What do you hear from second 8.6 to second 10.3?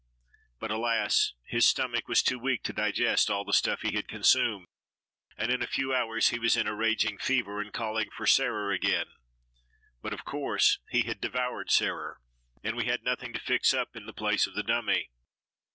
again. But, of